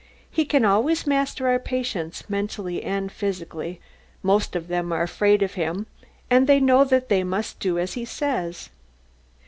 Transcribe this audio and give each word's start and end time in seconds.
He 0.31 0.45
can 0.45 0.65
always 0.65 1.05
master 1.05 1.47
our 1.47 1.59
patients 1.59 2.27
mentally 2.27 2.81
and 2.81 3.11
physically 3.11 3.79
most 4.23 4.55
of 4.55 4.67
them 4.67 4.91
are 4.91 5.03
afraid 5.03 5.43
of 5.43 5.53
him 5.53 5.85
and 6.27 6.47
they 6.47 6.59
know 6.59 6.83
that 6.83 7.07
they 7.07 7.23
must 7.23 7.59
do 7.59 7.77
as 7.77 7.93
he 7.93 8.03
says. 8.03 8.71